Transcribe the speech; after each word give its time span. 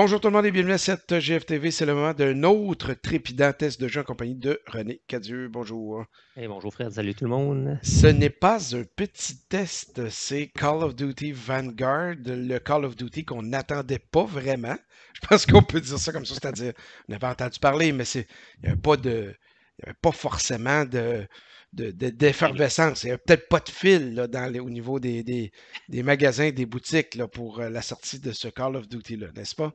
Bonjour 0.00 0.20
tout 0.20 0.28
le 0.28 0.34
monde 0.34 0.46
et 0.46 0.52
bienvenue 0.52 0.74
à 0.74 0.78
cette 0.78 1.12
GFTV. 1.18 1.72
C'est 1.72 1.84
le 1.84 1.92
moment 1.92 2.14
d'un 2.14 2.44
autre 2.44 2.94
trépidant 2.94 3.52
test 3.52 3.80
de 3.80 3.88
jeu 3.88 4.02
en 4.02 4.04
compagnie 4.04 4.36
de 4.36 4.60
René 4.68 5.00
Cadieux. 5.08 5.48
Bonjour. 5.48 6.04
Hey, 6.36 6.46
bonjour 6.46 6.72
Fred, 6.72 6.92
salut 6.92 7.16
tout 7.16 7.24
le 7.24 7.30
monde. 7.30 7.80
Ce 7.82 8.06
n'est 8.06 8.30
pas 8.30 8.76
un 8.76 8.84
petit 8.94 9.40
test, 9.48 10.08
c'est 10.08 10.52
Call 10.54 10.84
of 10.84 10.94
Duty 10.94 11.32
Vanguard, 11.32 12.14
le 12.24 12.58
Call 12.58 12.84
of 12.84 12.94
Duty 12.94 13.24
qu'on 13.24 13.42
n'attendait 13.42 13.98
pas 13.98 14.22
vraiment. 14.22 14.76
Je 15.14 15.26
pense 15.26 15.44
qu'on 15.46 15.64
peut 15.64 15.80
dire 15.80 15.98
ça 15.98 16.12
comme 16.12 16.24
ça, 16.24 16.34
c'est-à-dire, 16.34 16.74
on 17.08 17.14
avait 17.14 17.26
entendu 17.26 17.58
parler, 17.58 17.90
mais 17.90 18.04
c'est, 18.04 18.28
il 18.58 18.66
n'y 18.66 18.68
avait 18.68 18.80
pas 18.80 18.96
de, 18.96 19.34
il 19.80 19.82
y 19.84 19.88
avait 19.88 19.98
pas 20.00 20.12
forcément 20.12 20.84
de, 20.84 21.26
d'effervescence. 21.72 23.04
Il 23.04 23.08
n'y 23.08 23.12
a 23.12 23.18
peut-être 23.18 23.48
pas 23.48 23.60
de 23.60 23.68
fil 23.68 24.14
dans 24.14 24.54
au 24.60 24.70
niveau 24.70 24.98
des, 24.98 25.22
des, 25.22 26.02
magasins, 26.02 26.50
des 26.50 26.66
boutiques 26.66 27.22
pour 27.26 27.60
euh, 27.60 27.68
la 27.68 27.82
sortie 27.82 28.20
de 28.20 28.32
ce 28.32 28.48
Call 28.48 28.76
of 28.76 28.88
Duty-là, 28.88 29.28
n'est-ce 29.36 29.54
pas? 29.54 29.72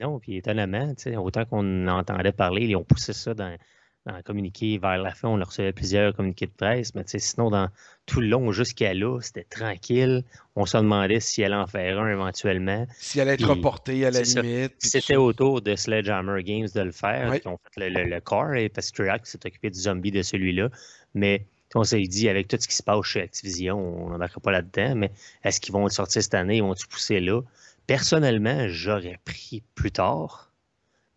Non, 0.00 0.18
puis 0.18 0.36
étonnamment, 0.36 0.94
autant 1.18 1.44
qu'on 1.44 1.86
entendait 1.88 2.32
parler, 2.32 2.66
ils 2.66 2.76
ont 2.76 2.84
poussé 2.84 3.12
ça 3.12 3.34
dans, 3.34 3.56
dans 4.06 4.16
le 4.16 4.22
communiqué 4.22 4.78
vers 4.78 4.98
la 4.98 5.14
fin, 5.14 5.28
on 5.28 5.40
a 5.40 5.44
reçu 5.44 5.72
plusieurs 5.72 6.14
communiqués 6.14 6.46
de 6.46 6.52
presse, 6.52 6.94
mais 6.94 7.04
sinon, 7.06 7.50
dans 7.50 7.68
tout 8.06 8.20
le 8.20 8.26
long 8.26 8.50
jusqu'à 8.50 8.94
là, 8.94 9.20
c'était 9.20 9.44
tranquille. 9.44 10.24
On 10.56 10.66
se 10.66 10.76
demandait 10.76 11.20
si 11.20 11.42
elle 11.42 11.54
en 11.54 11.66
faire 11.68 12.00
un 12.00 12.10
éventuellement. 12.10 12.86
Si 12.98 13.20
elle 13.20 13.28
allait 13.28 13.34
être 13.34 13.48
reportée 13.48 14.04
à 14.04 14.10
la 14.10 14.22
limite. 14.22 14.74
C'était 14.78 15.16
autour 15.16 15.62
de 15.62 15.76
Sledgehammer 15.76 16.42
Games 16.42 16.68
de 16.74 16.80
le 16.80 16.90
faire, 16.90 17.40
qui 17.40 17.46
ont 17.46 17.58
fait 17.70 17.90
le, 17.90 18.04
le, 18.04 18.20
corps, 18.20 18.54
et 18.54 18.68
parce 18.68 18.90
que 18.90 19.04
s'est 19.22 19.46
occupé 19.46 19.70
du 19.70 19.78
zombie 19.78 20.10
de 20.10 20.22
celui-là. 20.22 20.68
Mais 21.14 21.46
on 21.74 21.84
s'est 21.84 22.02
dit, 22.02 22.28
avec 22.28 22.48
tout 22.48 22.56
ce 22.60 22.66
qui 22.66 22.74
se 22.74 22.82
passe 22.82 23.04
chez 23.04 23.22
Activision, 23.22 23.78
on 23.78 24.10
n'embarquera 24.10 24.40
pas 24.40 24.52
là-dedans, 24.52 24.96
mais 24.96 25.12
est-ce 25.44 25.60
qu'ils 25.60 25.72
vont 25.72 25.84
le 25.84 25.90
sortir 25.90 26.22
cette 26.22 26.34
année? 26.34 26.56
Ils 26.56 26.62
vont-tu 26.62 26.86
pousser 26.88 27.20
là? 27.20 27.40
Personnellement, 27.86 28.66
j'aurais 28.68 29.18
pris 29.24 29.62
plus 29.74 29.90
tard. 29.90 30.51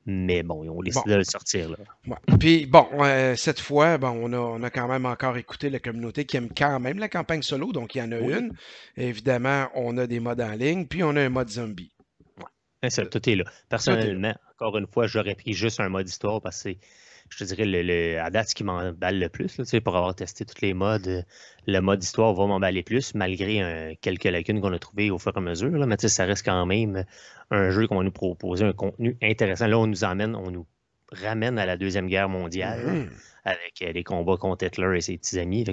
Mais 0.05 0.43
bon, 0.43 0.63
ils 0.63 0.69
ont 0.69 0.81
décidé 0.83 1.11
de 1.11 1.15
le 1.15 1.23
sortir 1.23 1.69
là. 1.69 1.77
Puis 2.39 2.67
bon, 2.67 2.87
euh, 2.99 3.35
cette 3.35 3.59
fois, 3.59 3.97
bon, 3.97 4.09
on 4.09 4.33
a, 4.33 4.37
on 4.37 4.61
a, 4.61 4.69
quand 4.69 4.87
même 4.87 5.05
encore 5.05 5.35
écouté 5.37 5.71
la 5.71 5.79
communauté 5.79 6.25
qui 6.25 6.37
aime 6.37 6.49
quand 6.55 6.79
même 6.79 6.99
la 6.99 7.09
campagne 7.09 7.41
solo, 7.41 7.71
donc 7.71 7.95
il 7.95 7.99
y 7.99 8.01
en 8.01 8.11
a 8.11 8.19
une. 8.19 8.53
Évidemment, 8.97 9.67
on 9.73 9.97
a 9.97 10.05
des 10.05 10.19
modes 10.19 10.41
en 10.41 10.51
ligne, 10.51 10.85
puis 10.85 11.03
on 11.03 11.15
a 11.15 11.21
un 11.21 11.29
mode 11.29 11.49
zombie. 11.49 11.91
Ouais. 12.37 12.89
Ça, 12.91 13.03
tout 13.05 13.27
est 13.27 13.35
là. 13.35 13.45
Personnellement, 13.67 14.35
encore 14.53 14.77
une 14.77 14.87
fois, 14.87 15.07
j'aurais 15.07 15.33
pris 15.33 15.53
juste 15.53 15.79
un 15.79 15.89
mode 15.89 16.07
histoire 16.07 16.39
parce 16.39 16.57
que 16.57 16.69
c'est 16.69 16.77
je 17.29 17.39
te 17.39 17.43
dirais, 17.43 17.65
le, 17.65 18.19
à 18.19 18.29
date, 18.29 18.49
ce 18.49 18.55
qui 18.55 18.63
m'emballe 18.63 19.19
le 19.19 19.29
plus, 19.29 19.57
là, 19.57 19.81
pour 19.81 19.95
avoir 19.95 20.15
testé 20.15 20.45
tous 20.45 20.61
les 20.61 20.73
modes, 20.73 21.25
le 21.67 21.79
mode 21.79 22.03
histoire 22.03 22.33
va 22.33 22.45
m'emballer 22.45 22.83
plus, 22.83 23.15
malgré 23.15 23.61
euh, 23.63 23.93
quelques 24.01 24.25
lacunes 24.25 24.61
qu'on 24.61 24.73
a 24.73 24.79
trouvées 24.79 25.11
au 25.11 25.17
fur 25.17 25.33
et 25.35 25.37
à 25.37 25.41
mesure. 25.41 25.71
Mais 25.87 25.97
ça 25.97 26.25
reste 26.25 26.45
quand 26.45 26.65
même 26.65 27.05
un 27.51 27.69
jeu 27.71 27.87
qu'on 27.87 27.97
va 27.97 28.03
nous 28.03 28.11
proposer 28.11 28.65
un 28.65 28.73
contenu 28.73 29.17
intéressant. 29.21 29.67
Là, 29.67 29.79
on 29.79 29.87
nous 29.87 30.03
emmène, 30.03 30.35
on 30.35 30.51
nous 30.51 30.65
ramène 31.23 31.57
à 31.57 31.65
la 31.65 31.77
Deuxième 31.77 32.07
Guerre 32.07 32.29
mondiale 32.29 32.85
mmh 32.85 33.09
avec 33.45 33.81
euh, 33.83 33.91
les 33.93 34.03
combats 34.03 34.37
contre 34.37 34.65
Hitler 34.65 34.97
et 34.97 35.01
ses 35.01 35.17
petits 35.17 35.39
amis. 35.39 35.63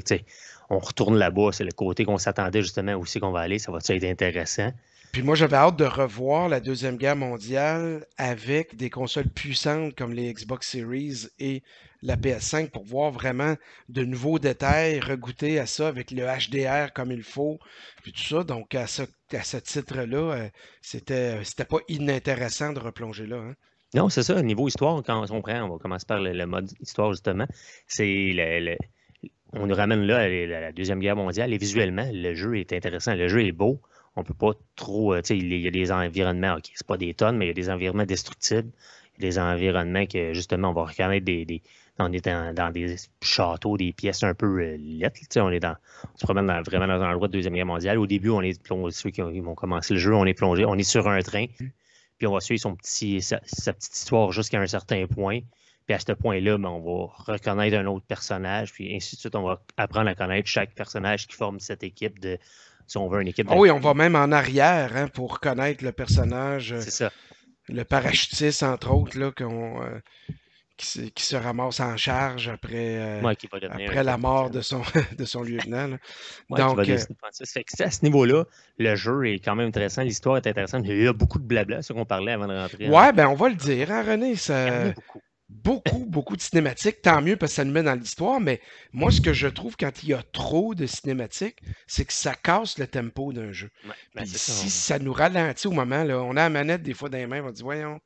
on 0.71 0.79
retourne 0.79 1.17
là-bas, 1.17 1.51
c'est 1.53 1.65
le 1.65 1.73
côté 1.73 2.05
qu'on 2.05 2.19
s'attendait 2.19 2.62
justement 2.62 2.95
aussi 2.95 3.19
qu'on 3.19 3.33
va 3.33 3.41
aller. 3.41 3.59
Ça 3.59 3.73
va 3.73 3.79
être 3.79 4.05
intéressant? 4.05 4.73
Puis 5.11 5.23
moi, 5.23 5.34
j'avais 5.34 5.57
hâte 5.57 5.77
de 5.77 5.84
revoir 5.84 6.49
la 6.49 6.61
Deuxième 6.61 6.97
Guerre 6.97 7.17
mondiale 7.17 8.07
avec 8.17 8.77
des 8.77 8.89
consoles 8.89 9.29
puissantes 9.29 9.95
comme 9.95 10.15
les 10.15 10.33
Xbox 10.33 10.71
Series 10.71 11.29
et 11.39 11.62
la 12.03 12.17
PS5 12.17 12.71
pour 12.71 12.84
voir 12.84 13.11
vraiment 13.11 13.56
de 13.91 14.05
nouveaux 14.05 14.39
détails, 14.39 15.01
regoûter 15.01 15.59
à 15.59 15.67
ça 15.67 15.89
avec 15.89 16.11
le 16.11 16.25
HDR 16.25 16.93
comme 16.95 17.12
il 17.12 17.23
faut, 17.23 17.59
puis 18.03 18.12
tout 18.12 18.23
ça. 18.23 18.43
Donc, 18.43 18.75
à 18.75 18.87
ce, 18.87 19.03
à 19.33 19.43
ce 19.43 19.59
titre-là, 19.59 20.33
euh, 20.33 20.49
c'était, 20.81 21.45
c'était 21.45 21.67
pas 21.67 21.79
inintéressant 21.89 22.73
de 22.73 22.81
replonger 22.81 23.27
là. 23.27 23.37
Hein. 23.37 23.55
Non, 23.95 24.09
c'est 24.09 24.23
ça. 24.23 24.41
Niveau 24.43 24.69
histoire, 24.69 25.03
quand 25.03 25.31
on 25.31 25.43
prend, 25.43 25.62
on 25.62 25.69
va 25.69 25.79
commencer 25.79 26.07
par 26.07 26.21
le, 26.21 26.47
mode 26.47 26.71
histoire, 26.81 27.12
justement. 27.12 27.47
C'est 27.87 28.33
le, 28.34 28.77
on 29.53 29.66
nous 29.66 29.75
ramène 29.75 30.03
là 30.03 30.19
à 30.19 30.28
la 30.28 30.72
Deuxième 30.72 31.00
Guerre 31.00 31.16
mondiale 31.16 31.53
et 31.53 31.59
visuellement, 31.59 32.09
le 32.11 32.34
jeu 32.34 32.59
est 32.59 32.72
intéressant. 32.72 33.15
Le 33.15 33.28
jeu 33.28 33.44
est 33.44 33.53
beau 33.53 33.81
on 34.16 34.25
peut 34.25 34.34
pas 34.34 34.53
trop. 34.77 35.15
Euh, 35.15 35.22
tu 35.22 35.28
sais, 35.28 35.39
il 35.39 35.53
y 35.55 35.69
a 35.69 35.71
des 35.71 35.93
environnements, 35.93 36.56
OK, 36.56 36.71
c'est 36.75 36.87
pas 36.87 36.97
des 36.97 37.15
tonnes, 37.15 37.37
mais 37.37 37.47
il 37.47 37.49
y 37.49 37.53
a 37.53 37.55
des 37.55 37.71
environnements 37.71 38.06
destructibles. 38.06 38.71
Il 39.19 39.25
y 39.25 39.27
a 39.27 39.31
des 39.31 39.39
environnements 39.39 40.06
que, 40.06 40.33
justement, 40.33 40.71
on 40.71 40.72
va 40.72 40.84
reconnaître 40.84 41.25
des. 41.25 41.62
on 41.99 42.12
est 42.12 42.25
dans, 42.25 42.72
des 42.72 42.97
châteaux, 43.22 43.77
des 43.77 43.93
pièces 43.93 44.22
un 44.22 44.34
peu 44.34 44.61
euh, 44.61 44.77
lettres. 44.78 45.21
Tu 45.21 45.27
sais, 45.31 45.41
on 45.41 45.50
est 45.50 45.61
dans. 45.61 45.77
On 46.15 46.19
se 46.19 46.25
promène 46.25 46.47
vraiment 46.62 46.87
dans 46.87 47.03
un 47.03 47.12
endroit 47.12 47.28
de 47.28 47.33
Deuxième 47.33 47.55
Guerre 47.55 47.66
mondiale. 47.66 47.99
Au 47.99 48.06
début, 48.06 48.31
on 48.31 48.43
est 48.43 48.61
plongé, 48.62 48.95
ceux 48.95 49.11
qui 49.11 49.22
ont, 49.22 49.31
vont 49.43 49.55
commencer 49.55 49.95
le 49.95 50.00
jeu, 50.00 50.15
on 50.15 50.25
est 50.25 50.34
plongé, 50.34 50.65
on 50.65 50.77
est 50.77 50.83
sur 50.83 51.09
un 51.09 51.21
train, 51.21 51.47
puis 52.22 52.28
on 52.28 52.34
va 52.34 52.41
suivre 52.41 52.60
son 52.60 52.77
petit, 52.77 53.21
sa, 53.21 53.41
petite 53.41 53.97
histoire 53.97 54.31
jusqu'à 54.31 54.60
un 54.60 54.66
certain 54.69 55.09
point. 55.09 55.41
Puis 55.87 55.94
à 55.97 55.99
ce 55.99 56.12
point-là, 56.12 56.56
ben, 56.56 56.69
on 56.69 56.78
va 56.78 57.12
reconnaître 57.33 57.77
un 57.77 57.87
autre 57.87 58.06
personnage, 58.06 58.72
puis 58.72 58.94
ainsi 58.94 59.16
de 59.16 59.21
suite, 59.22 59.34
on 59.34 59.43
va 59.43 59.60
apprendre 59.77 60.09
à 60.09 60.15
connaître 60.15 60.49
chaque 60.49 60.72
personnage 60.72 61.27
qui 61.27 61.34
forme 61.34 61.59
cette 61.59 61.83
équipe 61.83 62.21
de, 62.21 62.38
si 62.87 62.97
on 62.97 63.09
veut 63.09 63.22
une 63.22 63.27
équipe. 63.27 63.49
Ah 63.50 63.56
oui, 63.56 63.72
on 63.72 63.81
va 63.81 63.93
même 63.94 64.15
en 64.15 64.31
arrière 64.31 64.97
hein, 64.97 65.09
pour 65.09 65.41
connaître 65.41 65.83
le 65.83 65.91
personnage. 65.91 66.77
C'est 66.78 66.91
ça. 66.91 67.10
Le 67.69 67.83
parachutiste, 67.83 68.62
entre 68.62 68.93
autres, 68.93 69.19
là, 69.19 69.33
euh, 69.41 69.99
qui, 70.82 71.25
se, 71.25 71.37
ramasse 71.37 71.81
en 71.81 71.97
charge 71.97 72.48
après, 72.48 72.98
euh, 72.98 73.22
après 73.25 74.04
la 74.04 74.16
mort 74.16 74.50
de 74.50 74.60
son, 74.60 74.82
de 75.19 75.25
son 75.25 75.43
lieutenant. 75.43 75.88
Donc, 76.50 76.78
euh, 76.78 76.98
à 77.81 77.91
ce 77.91 78.04
niveau-là, 78.04 78.44
le 78.78 78.94
jeu 78.94 79.28
est 79.28 79.38
quand 79.38 79.54
même 79.54 79.69
intéressant, 79.69 80.03
l'histoire 80.03 80.37
est 80.37 80.47
intéressante. 80.47 80.84
Il 80.87 81.03
y 81.03 81.06
a 81.06 81.12
beaucoup 81.12 81.38
de 81.38 81.44
blabla, 81.44 81.82
ce 81.82 81.92
qu'on 81.92 82.04
parlait 82.04 82.32
avant 82.32 82.48
de 82.48 82.54
rentrer. 82.54 82.88
Ouais, 82.88 83.12
ben 83.12 83.28
on 83.28 83.34
va 83.34 83.48
le 83.48 83.54
dire, 83.54 83.91
hein, 83.91 84.03
René. 84.03 84.37
Ça... 84.37 84.91
Beaucoup 84.92 85.22
beaucoup, 85.53 86.04
beaucoup 86.09 86.37
de 86.37 86.42
cinématiques. 86.42 87.03
Tant 87.03 87.21
mieux 87.21 87.37
parce 87.37 87.53
que 87.53 87.56
ça 87.56 87.65
nous 87.65 87.72
met 87.72 87.82
dans 87.82 87.94
l'histoire. 87.94 88.41
Mais 88.41 88.60
moi, 88.92 89.10
ce 89.10 89.21
que 89.21 89.32
je 89.32 89.48
trouve 89.48 89.76
quand 89.76 90.03
il 90.03 90.10
y 90.10 90.15
a 90.15 90.22
trop 90.32 90.75
de 90.75 90.87
cinématiques, 90.87 91.59
c'est 91.87 92.04
que 92.04 92.12
ça 92.12 92.34
casse 92.34 92.78
le 92.78 92.87
tempo 92.87 93.32
d'un 93.32 93.53
jeu. 93.53 93.71
Ben, 94.15 94.25
si 94.25 94.71
ça, 94.71 94.98
nous 94.98 95.12
ralentit 95.12 95.66
au 95.66 95.72
moment, 95.72 96.04
là, 96.04 96.21
on 96.22 96.32
a 96.32 96.34
la 96.34 96.48
manette 96.48 96.82
des 96.82 96.94
fois 96.94 97.09
dans 97.09 97.19
les 97.19 97.26
mains, 97.26 97.42
on 97.44 97.50
dit 97.50 97.62
Voyons, 97.62 98.00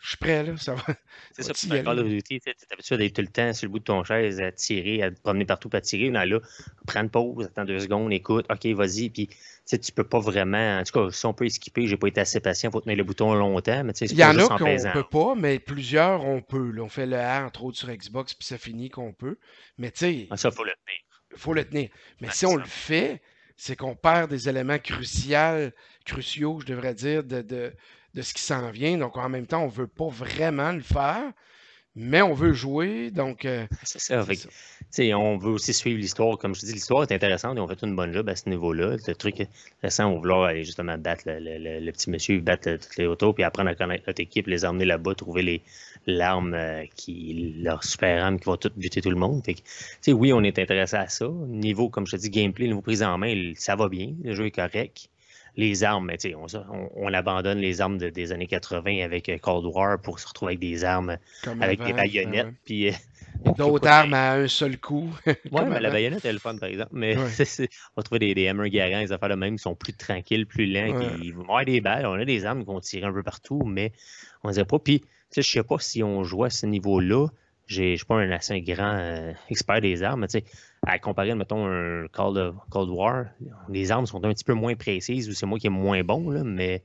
je 0.00 0.08
suis 0.08 0.16
prêt, 0.16 0.42
là, 0.42 0.56
ça 0.56 0.74
va. 0.74 0.82
C'est 1.32 1.42
ça, 1.42 1.52
pour 1.52 1.84
Call 1.84 1.98
of 1.98 2.08
Duty, 2.08 2.40
tu 2.40 2.48
es 2.48 2.54
habitué 2.72 2.96
d'être 2.96 3.14
tout 3.16 3.22
le 3.22 3.28
temps 3.28 3.52
sur 3.52 3.66
le 3.66 3.72
bout 3.72 3.78
de 3.80 3.84
ton 3.84 4.02
chaise 4.02 4.40
à 4.40 4.50
tirer, 4.50 5.02
à 5.02 5.10
te 5.10 5.20
promener 5.20 5.44
partout 5.44 5.68
pour 5.68 5.80
tirer. 5.82 6.10
Là, 6.10 6.24
là, 6.24 6.40
prends 6.86 7.02
une 7.02 7.10
pause, 7.10 7.46
attends 7.46 7.66
deux 7.66 7.80
secondes, 7.80 8.10
écoute, 8.10 8.46
OK, 8.50 8.66
vas-y. 8.68 9.10
Puis, 9.10 9.26
tu 9.26 9.36
sais, 9.66 9.78
tu 9.78 9.92
peux 9.92 10.04
pas 10.04 10.18
vraiment. 10.18 10.78
En 10.78 10.84
tout 10.84 10.98
cas, 10.98 11.10
si 11.10 11.26
on 11.26 11.34
peut 11.34 11.44
esquiper, 11.44 11.86
j'ai 11.86 11.98
pas 11.98 12.08
été 12.08 12.20
assez 12.22 12.40
patient 12.40 12.70
pour 12.70 12.82
tenir 12.82 12.96
le 12.96 13.04
bouton 13.04 13.34
longtemps. 13.34 13.84
Mais, 13.84 13.92
Il 13.92 14.18
y 14.18 14.24
en 14.24 14.38
a 14.38 14.48
qu'on 14.48 14.92
peut 14.92 15.04
pas, 15.04 15.34
mais 15.34 15.58
plusieurs, 15.58 16.24
on 16.24 16.40
peut. 16.40 16.72
on 16.80 16.88
fait 16.88 17.06
le 17.06 17.18
R, 17.18 17.44
entre 17.44 17.64
autres, 17.64 17.76
sur 17.76 17.90
Xbox, 17.90 18.32
puis 18.32 18.46
ça 18.46 18.56
finit 18.56 18.88
qu'on 18.88 19.12
peut. 19.12 19.36
Mais, 19.76 19.90
tu 19.90 19.98
sais. 19.98 20.26
Ah, 20.30 20.38
ça, 20.38 20.50
faut 20.50 20.64
le 20.64 20.72
tenir. 20.72 21.38
faut 21.38 21.52
le 21.52 21.64
tenir. 21.64 21.90
Mais 22.22 22.28
si 22.30 22.46
on 22.46 22.56
le 22.56 22.64
fait, 22.64 23.20
c'est 23.58 23.76
qu'on 23.76 23.94
perd 23.94 24.30
des 24.30 24.48
éléments 24.48 24.78
cruciaux, 24.78 25.70
cruciaux, 26.06 26.60
je 26.60 26.66
devrais 26.66 26.94
dire, 26.94 27.22
de, 27.22 27.42
de 27.42 27.74
de 28.14 28.22
ce 28.22 28.34
qui 28.34 28.42
s'en 28.42 28.70
vient. 28.70 28.98
Donc, 28.98 29.16
en 29.16 29.28
même 29.28 29.46
temps, 29.46 29.62
on 29.62 29.66
ne 29.66 29.72
veut 29.72 29.86
pas 29.86 30.08
vraiment 30.08 30.72
le 30.72 30.80
faire, 30.80 31.32
mais 31.94 32.22
on 32.22 32.34
veut 32.34 32.52
jouer. 32.52 33.10
Donc, 33.10 33.44
euh, 33.44 33.66
c'est 33.82 34.00
ça. 34.00 34.24
On 35.16 35.38
veut 35.38 35.50
aussi 35.50 35.72
suivre 35.72 35.98
l'histoire. 35.98 36.38
Comme 36.38 36.54
je 36.54 36.60
te 36.60 36.66
dis, 36.66 36.72
l'histoire 36.72 37.02
est 37.02 37.12
intéressante 37.12 37.56
et 37.56 37.60
on 37.60 37.68
fait 37.68 37.82
une 37.82 37.94
bonne 37.94 38.12
job 38.12 38.28
à 38.28 38.36
ce 38.36 38.48
niveau-là. 38.48 38.96
Le 39.06 39.14
truc 39.14 39.46
récent, 39.82 40.06
on 40.06 40.18
vouloir 40.18 40.44
aller 40.44 40.64
justement 40.64 40.98
battre 40.98 41.24
le, 41.26 41.90
petit 41.92 42.10
monsieur, 42.10 42.40
battre 42.40 42.76
toutes 42.76 42.96
les 42.96 43.06
autos, 43.06 43.32
puis 43.32 43.44
apprendre 43.44 43.70
à 43.70 43.74
connaître 43.74 44.04
notre 44.06 44.20
équipe, 44.20 44.46
les 44.46 44.64
emmener 44.64 44.84
là-bas, 44.84 45.14
trouver 45.14 45.42
les 45.42 45.62
l'arme 46.06 46.54
euh, 46.54 46.84
qui 46.96 47.54
leur 47.58 47.84
super 47.84 48.24
arme 48.24 48.40
qui 48.40 48.46
va 48.48 48.56
tout 48.56 48.70
buter 48.74 49.02
tout 49.02 49.10
le 49.10 49.16
monde. 49.16 49.44
Fait 49.44 50.12
oui, 50.12 50.32
on 50.32 50.42
est 50.42 50.58
intéressé 50.58 50.96
à 50.96 51.08
ça. 51.08 51.28
Niveau, 51.46 51.90
comme 51.90 52.06
je 52.06 52.16
te 52.16 52.20
dis, 52.20 52.30
gameplay, 52.30 52.66
niveau 52.66 52.80
prise 52.80 53.02
en 53.02 53.18
main, 53.18 53.52
ça 53.56 53.76
va 53.76 53.88
bien. 53.88 54.14
Le 54.24 54.34
jeu 54.34 54.46
est 54.46 54.50
correct 54.50 55.10
les 55.56 55.84
armes, 55.84 56.06
mais 56.06 56.34
on, 56.34 56.46
on, 56.54 56.90
on, 56.94 57.12
abandonne 57.12 57.58
les 57.58 57.80
armes 57.80 57.98
des 57.98 58.32
années 58.32 58.46
80 58.46 59.04
avec 59.04 59.28
euh, 59.28 59.38
Cold 59.38 59.66
War 59.66 60.00
pour 60.00 60.18
se 60.18 60.26
retrouver 60.26 60.52
avec 60.52 60.60
des 60.60 60.84
armes 60.84 61.16
avec 61.60 61.82
des 61.82 61.92
baïonnettes. 61.92 62.54
Puis, 62.64 62.88
euh, 62.88 62.92
D'autres 63.56 63.88
armes 63.88 64.14
à 64.14 64.34
un 64.34 64.48
seul 64.48 64.78
coup. 64.78 65.08
oui, 65.26 65.62
mais 65.68 65.80
la 65.80 65.90
baïonnette 65.90 66.24
est 66.24 66.32
le 66.32 66.38
fun, 66.38 66.56
par 66.56 66.68
exemple. 66.68 66.90
Mais 66.92 67.16
on 67.18 67.24
va 67.96 68.02
trouver 68.02 68.18
des, 68.18 68.34
des 68.34 68.48
Hammer 68.48 68.68
Garand, 68.70 69.00
des 69.00 69.12
affaires 69.12 69.28
de 69.28 69.34
même 69.34 69.56
qui 69.56 69.62
sont 69.62 69.74
plus 69.74 69.94
tranquilles, 69.94 70.46
plus 70.46 70.66
lents, 70.66 70.98
qui 71.18 71.30
vont 71.30 71.42
avoir 71.42 71.64
des 71.64 71.80
balles. 71.80 72.06
On 72.06 72.14
a 72.14 72.24
des 72.24 72.44
armes 72.44 72.60
qui 72.60 72.66
vont 72.66 72.80
tirer 72.80 73.06
un 73.06 73.12
peu 73.12 73.22
partout, 73.22 73.62
mais 73.64 73.92
on 74.44 74.48
ne 74.48 74.54
sait 74.54 74.64
pas. 74.64 74.78
Puis, 74.78 75.02
je 75.34 75.42
sais 75.42 75.62
pas 75.62 75.78
si 75.78 76.02
on 76.02 76.22
joue 76.22 76.44
à 76.44 76.50
ce 76.50 76.66
niveau-là. 76.66 77.28
Je 77.66 77.82
ne 77.82 77.96
suis 77.96 78.04
pas 78.04 78.16
un 78.16 78.30
assez 78.32 78.60
grand 78.62 78.94
euh, 78.94 79.32
expert 79.48 79.80
des 79.80 80.02
armes, 80.02 80.26
mais 80.32 80.44
à 80.86 80.98
comparer, 80.98 81.34
mettons, 81.34 81.66
un 81.66 82.06
Cold, 82.08 82.54
Cold 82.70 82.90
War, 82.90 83.26
les 83.68 83.90
armes 83.90 84.06
sont 84.06 84.24
un 84.24 84.32
petit 84.32 84.44
peu 84.44 84.54
moins 84.54 84.74
précises 84.74 85.28
ou 85.28 85.32
c'est 85.32 85.46
moi 85.46 85.58
qui 85.58 85.66
est 85.66 85.70
moins 85.70 86.02
bon, 86.02 86.42
mais 86.44 86.82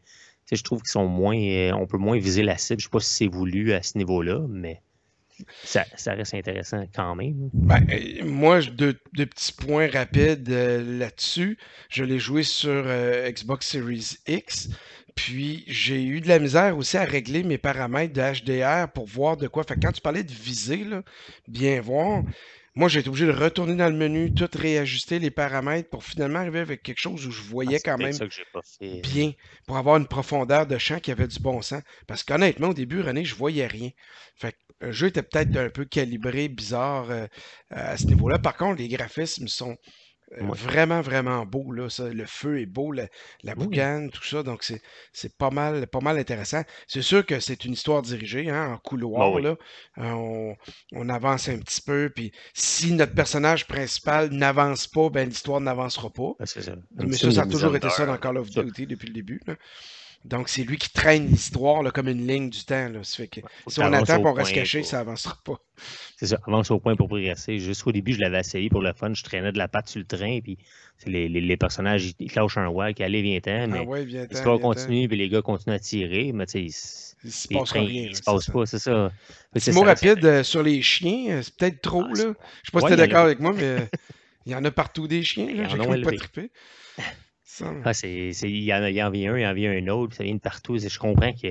je 0.51 0.61
trouve 0.61 0.81
qu'ils 0.81 0.91
sont 0.91 1.07
moins. 1.07 1.37
Euh, 1.37 1.71
on 1.73 1.87
peut 1.87 1.97
moins 1.97 2.19
viser 2.19 2.43
la 2.43 2.57
cible. 2.57 2.79
Je 2.79 2.85
ne 2.85 2.89
sais 2.89 2.91
pas 2.91 2.99
si 2.99 3.13
c'est 3.13 3.27
voulu 3.27 3.73
à 3.73 3.81
ce 3.81 3.97
niveau-là, 3.97 4.45
mais 4.49 4.81
ça, 5.63 5.83
reste 6.05 6.33
intéressant 6.33 6.85
quand 6.93 7.15
même. 7.15 7.49
Ben, 7.53 7.85
euh, 7.89 8.25
moi, 8.25 8.61
deux, 8.61 8.93
petits 9.13 9.53
points 9.53 9.89
rapides 9.89 10.47
là-dessus. 10.49 11.57
Je 11.89 12.03
l'ai 12.03 12.19
joué 12.19 12.43
sur 12.43 12.85
Xbox 13.29 13.67
Series 13.67 14.17
X. 14.27 14.69
Puis 15.15 15.63
j'ai 15.67 16.03
eu 16.03 16.19
de 16.19 16.27
la 16.27 16.39
misère 16.39 16.77
aussi 16.77 16.97
à 16.97 17.05
régler 17.05 17.43
mes 17.43 17.57
paramètres 17.57 18.13
de 18.13 18.21
HDR 18.21 18.91
pour 18.91 19.05
voir 19.05 19.37
de 19.37 19.47
quoi. 19.47 19.63
Fait 19.63 19.75
que 19.75 19.79
quand 19.79 19.93
tu 19.93 20.01
parlais 20.01 20.23
de 20.23 20.31
viser, 20.31 20.85
bien 21.47 21.79
voir, 21.79 22.21
moi 22.75 22.89
j'ai 22.89 22.99
été 22.99 23.09
obligé 23.09 23.25
de 23.25 23.31
retourner 23.31 23.75
dans 23.75 23.89
le 23.89 23.95
menu, 23.95 24.31
tout 24.33 24.49
réajuster 24.53 25.19
les 25.19 25.31
paramètres 25.31 25.89
pour 25.89 26.03
finalement 26.03 26.39
arriver 26.39 26.59
avec 26.59 26.83
quelque 26.83 26.99
chose 26.99 27.25
où 27.27 27.31
je 27.31 27.41
Ah, 27.65 27.71
voyais 27.71 27.73
c'est 27.73 27.91
quand 27.91 27.97
même 27.97 28.11
ça 28.11 28.25
que 28.27 28.33
j'ai 28.33 28.45
pas 28.45 28.61
fait. 28.63 29.03
bien 29.03 29.33
pour 29.67 29.77
avoir 29.77 29.97
une 29.97 30.07
profondeur 30.07 30.67
de 30.67 30.77
champ 30.77 30.99
qui 30.99 31.11
avait 31.11 31.27
du 31.27 31.39
bon 31.39 31.61
sens. 31.61 31.81
Parce 32.07 32.23
qu'honnêtement, 32.23 32.69
au 32.69 32.73
début, 32.73 33.01
René, 33.01 33.25
je 33.25 33.35
voyais 33.35 33.67
rien. 33.67 33.89
Fait 34.35 34.53
que 34.53 34.57
le 34.87 34.91
jeu 34.91 35.07
était 35.07 35.23
peut-être 35.23 35.55
un 35.57 35.69
peu 35.69 35.85
calibré, 35.85 36.47
bizarre 36.49 37.09
euh, 37.11 37.27
à 37.69 37.97
ce 37.97 38.07
niveau-là. 38.09 38.39
Par 38.39 38.55
contre, 38.57 38.79
les 38.81 38.87
graphismes 38.89 39.47
sont 39.47 39.77
Ouais. 40.41 40.57
vraiment, 40.57 41.01
vraiment. 41.01 41.45
Là, 41.73 41.89
ça. 41.89 42.09
Le 42.09 42.25
feu 42.25 42.59
est 42.61 42.65
beau, 42.65 42.91
la, 42.91 43.07
la 43.43 43.53
Oui. 43.53 43.65
boucane, 43.65 44.09
tout 44.11 44.23
ça. 44.23 44.43
Donc, 44.43 44.63
c'est, 44.63 45.37
pas 45.37 45.49
mal, 45.49 45.87
pas 45.87 45.99
mal 46.01 46.17
intéressant. 46.17 46.61
C'est 46.87 47.01
sûr 47.01 47.25
que 47.25 47.39
c'est 47.39 47.65
une 47.65 47.73
histoire 47.73 48.01
dirigée, 48.01 48.49
hein, 48.49 48.73
en 48.73 48.77
couloir. 48.77 49.29
Bah 49.31 49.35
oui. 49.35 49.41
Là. 49.43 49.55
Euh, 49.99 50.11
on, 50.11 50.55
on 50.93 51.09
avance 51.09 51.47
un 51.49 51.57
petit 51.59 51.81
peu. 51.81 52.11
Puis 52.13 52.31
si 52.53 52.91
notre 52.93 53.13
personnage 53.13 53.67
principal 53.67 54.29
n'avance 54.31 54.87
pas, 54.87 55.09
ben 55.09 55.27
l'histoire 55.29 55.61
n'avancera 55.61 56.09
pas. 56.09 56.33
Ça. 56.45 56.73
Un 56.99 57.05
Mais 57.05 57.17
ça, 57.17 57.31
ça 57.31 57.41
a 57.43 57.45
toujours 57.45 57.75
été 57.75 57.89
ça 57.89 58.05
dans 58.05 58.17
Call 58.17 58.37
of. 58.37 58.49
Duty 58.49 58.87
depuis 58.87 59.07
le 59.07 59.13
début. 59.13 59.41
là. 59.47 59.55
Donc, 60.25 60.49
c'est 60.49 60.63
lui 60.63 60.77
qui 60.77 60.89
traîne 60.89 61.27
l'histoire 61.27 61.83
comme 61.93 62.07
une 62.07 62.25
ligne 62.25 62.49
du 62.49 62.65
temps. 62.65 62.89
Là. 62.89 63.03
Ça 63.03 63.17
fait 63.17 63.27
que 63.27 63.41
si 63.67 63.79
on 63.79 63.93
attend 63.93 64.21
qu'on 64.23 64.33
reste 64.33 64.53
caché, 64.53 64.79
pour- 64.79 64.87
ça 64.87 64.99
avancera 65.01 65.37
pas. 65.43 65.59
C'est 66.17 66.25
ça, 66.25 66.39
avance 66.47 66.71
au 66.71 66.79
point 66.79 66.95
pour 66.95 67.07
progresser. 67.07 67.59
Jusqu'au 67.59 67.91
début, 67.91 68.13
je 68.13 68.19
l'avais 68.19 68.39
essayé 68.39 68.69
pour 68.69 68.81
le 68.81 68.91
fun. 68.93 69.13
Je 69.13 69.23
traînais 69.23 69.51
de 69.51 69.57
la 69.59 69.67
patte 69.67 69.87
sur 69.87 69.99
le 69.99 70.05
train, 70.05 70.39
puis 70.41 70.57
les, 71.05 71.29
les, 71.29 71.41
les 71.41 71.57
personnages, 71.57 72.13
ils, 72.19 72.31
lâchent 72.33 72.57
un 72.57 72.69
wag, 72.69 73.01
allez, 73.03 73.21
viens-t'en, 73.21 73.67
mais 73.67 73.79
Ah 73.79 73.83
ouais, 73.83 74.05
viens 74.05 74.25
l'histoire 74.25 74.59
continue, 74.59 75.07
puis 75.07 75.17
les 75.17 75.29
gars 75.29 75.43
continuent 75.43 75.75
à 75.75 75.79
tirer, 75.79 76.31
mais 76.33 76.47
tu 76.47 76.69
sais, 76.71 77.15
Il 77.23 77.31
se 77.31 77.47
les 77.49 77.59
passera 77.59 77.79
trains, 77.79 77.87
rien. 77.87 78.07
là, 78.07 78.15
se 78.15 78.21
ça. 78.45 78.51
pas, 78.51 78.65
c'est 78.65 78.79
ça. 78.79 79.11
Petit 79.53 79.71
mot 79.71 79.81
rapide 79.81 80.25
euh, 80.25 80.43
sur 80.43 80.63
les 80.63 80.81
chiens, 80.81 81.35
euh, 81.35 81.41
c'est 81.43 81.55
peut-être 81.55 81.81
trop, 81.81 82.03
Ah, 82.03 82.07
là. 82.09 82.15
Je 82.15 82.23
sais 82.23 82.71
pas 82.71 82.79
si 82.79 82.85
tu 82.87 82.91
es 82.93 82.95
il 82.95 82.97
d'accord 82.97 83.25
avec 83.25 83.39
moi, 83.39 83.53
mais 83.53 83.63
euh, 83.63 83.79
il 84.47 84.53
y 84.53 84.55
en 84.55 84.65
a 84.65 84.71
partout 84.71 85.07
des 85.07 85.21
chiens, 85.21 85.47
Il 85.49 85.61
en 85.61 85.69
J'ai 85.69 86.01
pas 86.01 86.11
trippé. 86.13 86.49
Ah, 87.83 87.93
c'est, 87.93 88.31
c'est- 88.33 88.49
il, 88.49 88.63
y 88.63 88.73
en 88.73 88.83
il 88.85 89.01
en 89.03 89.09
vient 89.11 89.33
un, 89.33 89.37
il 89.39 89.45
en 89.45 89.53
vient 89.53 89.71
un 89.71 89.87
autre, 89.87 90.15
ça 90.15 90.23
vient 90.23 90.33
de 90.35 90.39
partout. 90.39 90.77
Je 90.77 90.99
comprends 90.99 91.31
que 91.31 91.47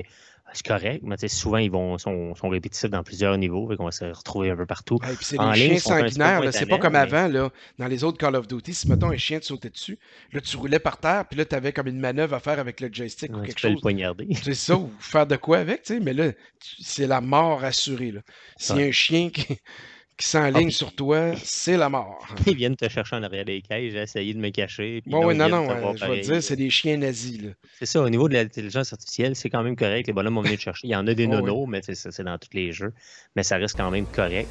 c'est 0.53 0.65
correct, 0.67 1.01
mais 1.03 1.15
souvent, 1.27 1.57
ils 1.57 1.71
vont, 1.71 1.97
sont, 1.97 2.35
sont 2.35 2.49
répétitifs 2.49 2.89
dans 2.89 3.03
plusieurs 3.03 3.37
niveaux, 3.37 3.67
fait 3.67 3.75
qu'on 3.77 3.85
va 3.85 3.91
se 3.91 4.05
retrouver 4.05 4.51
un 4.51 4.55
peu 4.55 4.65
partout. 4.67 4.97
Et 5.03 5.15
puis 5.15 5.25
c'est 5.25 5.39
En 5.39 5.51
les 5.51 5.61
ligne, 5.67 5.79
chiens 5.79 5.99
sanguinaires. 5.99 6.41
C'est 6.53 6.65
pas 6.67 6.77
comme 6.77 6.93
mais- 6.93 6.99
avant, 6.99 7.27
là. 7.27 7.49
Dans 7.79 7.87
les 7.87 8.03
autres 8.03 8.17
Call 8.17 8.35
of 8.35 8.47
Duty, 8.47 8.73
si 8.73 8.87
mettons 8.87 9.09
un 9.09 9.17
chien 9.17 9.39
te 9.39 9.45
sautait 9.45 9.69
dessus, 9.71 9.97
là 10.31 10.41
tu 10.41 10.55
roulais 10.57 10.79
par 10.79 10.97
terre, 10.99 11.25
puis 11.27 11.37
là 11.37 11.45
tu 11.45 11.55
avais 11.55 11.73
comme 11.73 11.87
une 11.87 11.99
manœuvre 11.99 12.35
à 12.35 12.39
faire 12.39 12.59
avec 12.59 12.79
le 12.79 12.89
joystick 12.91 13.31
ou 13.31 13.39
Ouais, 13.39 13.41
tu 13.41 13.47
quelque 13.47 13.61
peux 13.63 13.67
le 13.69 13.73
chose. 13.73 13.81
poignarder. 13.81 14.27
C'est 14.43 14.53
ça, 14.53 14.77
ou 14.77 14.91
faire 14.99 15.25
de 15.27 15.35
quoi 15.35 15.57
avec, 15.59 15.81
tu 15.83 15.95
sais, 15.95 15.99
mais 15.99 16.13
là, 16.13 16.31
c'est 16.79 17.07
la 17.07 17.21
mort 17.21 17.63
assurée, 17.63 18.11
là. 18.11 18.21
S'il 18.57 18.75
y 18.75 18.79
a 18.79 18.81
Ouais. 18.83 18.89
un 18.89 18.91
chien 18.93 19.29
qui, 19.31 19.57
qui 20.17 20.27
s'enligne 20.27 20.67
puis- 20.67 20.73
sur 20.73 20.93
toi, 20.95 21.33
c'est 21.43 21.77
la 21.77 21.89
mort. 21.89 22.25
Ils 22.47 22.55
viennent 22.55 22.75
te 22.75 22.87
chercher 22.87 23.17
en 23.17 23.23
arrière 23.23 23.45
des 23.45 23.61
cages, 23.61 23.91
j'ai 23.91 24.01
essayé 24.01 24.33
de 24.33 24.39
me 24.39 24.49
cacher. 24.49 25.01
Puis 25.01 25.11
Bon, 25.11 25.25
oui, 25.25 25.35
non, 25.35 25.47
viennent 25.47 25.67
non, 25.67 25.79
voir 25.79 25.97
je 25.97 26.05
vais 26.05 26.21
te 26.21 26.25
dire, 26.25 26.43
c'est 26.43 26.55
des 26.55 26.69
chiens 26.69 26.97
nazis. 26.97 27.41
C'est 27.79 27.85
ça, 27.85 28.01
au 28.01 28.09
niveau 28.09 28.29
de 28.29 28.33
l'intelligence 28.35 28.93
artificielle, 28.93 29.35
c'est 29.35 29.49
quand 29.49 29.63
même 29.63 29.75
correct. 29.75 30.07
Les 30.07 30.13
bonhommes 30.13 30.35
vont 30.35 30.41
venir 30.41 30.57
te 30.57 30.63
chercher. 30.63 30.87
Il 30.87 30.91
y 30.91 30.95
en 30.95 31.05
a 31.07 31.13
des 31.13 31.27
Oh, 31.35 31.41
oui. 31.41 31.65
mais 31.67 31.81
c'est 31.81 32.23
dans 32.23 32.37
tous 32.37 32.53
les 32.53 32.71
jeux. 32.71 32.93
Mais 33.35 33.43
ça 33.43 33.57
reste 33.57 33.75
quand 33.75 33.91
même 33.91 34.05
correct. 34.05 34.47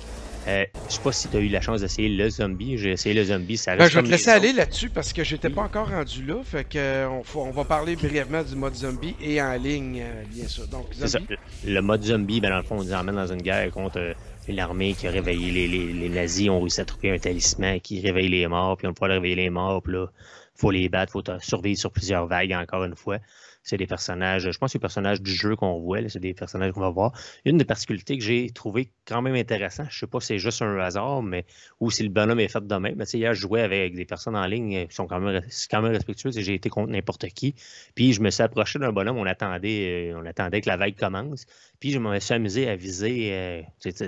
Euh, 0.47 0.67
je 0.89 0.95
sais 0.95 1.01
pas 1.01 1.13
si 1.13 1.29
tu 1.29 1.37
as 1.39 1.41
eu 1.41 1.49
la 1.49 1.63
chance 1.63 1.81
d'essayer 1.81 2.11
le 2.11 2.29
zombie. 2.29 2.77
J'ai 2.77 2.91
essayé 2.93 3.15
le 3.15 3.25
zombie, 3.25 3.57
ça 3.57 3.73
reste 3.73 3.81
Ben, 3.81 3.89
je 3.89 3.97
vais 3.97 4.03
te 4.03 4.11
laisser 4.11 4.31
aller 4.31 4.53
là-dessus 4.53 4.91
parce 4.91 5.15
que 5.15 5.25
j'étais 5.25 5.49
pas 5.49 5.63
encore 5.63 5.89
rendu 5.89 6.25
là. 6.27 6.37
Fait 6.45 6.65
que 6.65 7.07
on, 7.35 7.51
va 7.51 7.65
parler 7.65 7.97
brièvement 7.97 8.43
du 8.43 8.55
mode 8.55 8.75
zombie 8.75 9.17
et 9.23 9.41
en 9.41 9.55
ligne, 9.55 10.03
euh, 10.03 10.23
bien 10.29 10.47
sûr. 10.47 10.67
Donc, 10.69 10.89
ça. 10.93 11.19
Le 11.65 11.81
mode 11.81 12.03
zombie, 12.03 12.41
ben, 12.41 12.51
dans 12.51 12.59
le 12.59 12.63
fond, 12.63 12.77
on 12.79 12.85
nous 12.85 12.93
emmène 12.93 13.15
dans 13.15 13.33
une 13.33 13.41
guerre 13.41 13.71
contre 13.71 13.99
euh, 13.99 14.13
une 14.49 14.61
armée 14.61 14.95
qui 14.95 15.07
a 15.07 15.11
réveillé 15.11 15.69
les, 15.69 16.09
nazis, 16.09 16.51
ont 16.51 16.61
réussi 16.61 16.81
à 16.81 16.85
trouver 16.85 17.11
un 17.11 17.19
talisman 17.19 17.81
qui 17.81 18.01
réveille 18.01 18.29
les 18.29 18.47
morts, 18.47 18.77
puis 18.77 18.87
on 18.87 18.95
peut 18.95 19.07
réveiller 19.07 19.37
les 19.37 19.51
morts, 19.51 19.83
là, 19.87 20.07
faut 20.55 20.71
les 20.71 20.89
battre, 20.89 21.13
faut 21.13 21.23
survivre 21.41 21.79
sur 21.79 21.91
plusieurs 21.91 22.27
vagues 22.27 22.53
encore 22.53 22.85
une 22.85 22.97
fois. 22.97 23.19
C'est 23.65 23.79
des 23.79 23.87
personnages, 23.87 24.51
je 24.51 24.59
pense 24.59 24.73
que 24.73 24.77
les 24.77 24.81
personnages 24.81 25.23
du 25.23 25.33
jeu 25.33 25.57
qu'on 25.57 25.81
voit, 25.81 26.07
c'est 26.11 26.21
des 26.21 26.35
personnages 26.35 26.73
qu'on 26.73 26.83
va 26.83 26.91
voir. 26.91 27.13
Une 27.47 27.57
des 27.57 27.65
particularités 27.65 28.19
que 28.19 28.23
j'ai 28.23 28.51
trouvé 28.51 28.91
quand 29.07 29.23
même 29.23 29.35
intéressant, 29.37 29.85
je 29.89 30.01
sais 30.01 30.07
pas 30.07 30.21
si 30.21 30.27
c'est 30.27 30.39
juste 30.39 30.61
un 30.61 30.79
hasard, 30.79 31.23
mais 31.23 31.47
ou 31.81 31.91
si 31.91 32.03
le 32.03 32.11
bonhomme 32.11 32.41
est 32.41 32.49
fait 32.49 32.65
de 32.65 32.75
même. 32.77 32.95
Mais 32.97 33.07
hier, 33.07 33.33
je 33.33 33.41
jouais 33.41 33.63
avec 33.63 33.95
des 33.95 34.05
personnes 34.05 34.37
en 34.37 34.47
ligne 34.47 34.87
qui 34.87 34.95
sont 34.95 35.07
quand 35.07 35.19
même, 35.19 35.41
quand 35.71 35.81
même 35.81 35.93
respectueuses 35.93 36.37
et 36.37 36.43
j'ai 36.43 36.53
été 36.53 36.69
contre 36.69 36.93
n'importe 36.93 37.27
qui. 37.29 37.55
Puis 37.95 38.13
je 38.13 38.21
me 38.21 38.29
suis 38.29 38.43
approché 38.43 38.79
d'un 38.79 38.93
bonhomme, 38.93 39.17
on 39.17 39.25
attendait, 39.25 40.11
euh, 40.13 40.21
on 40.21 40.27
attendait 40.27 40.61
que 40.61 40.69
la 40.69 40.77
vague 40.77 40.97
commence. 40.97 41.47
Puis 41.81 41.91
je 41.91 41.99
me 41.99 42.21
suis 42.21 42.35
amusé 42.35 42.69
à 42.69 42.77
viser, 42.77 43.33
euh, 43.33 43.63